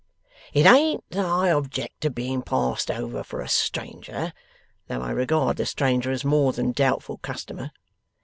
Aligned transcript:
It 0.51 0.65
ain't 0.65 1.07
that 1.11 1.27
I 1.27 1.49
object 1.49 2.01
to 2.01 2.09
being 2.09 2.41
passed 2.41 2.89
over 2.89 3.23
for 3.23 3.39
a 3.39 3.47
stranger, 3.47 4.33
though 4.87 5.01
I 5.01 5.11
regard 5.11 5.57
the 5.57 5.65
stranger 5.67 6.09
as 6.09 6.23
a 6.23 6.27
more 6.27 6.53
than 6.53 6.71
doubtful 6.71 7.19
customer. 7.19 7.69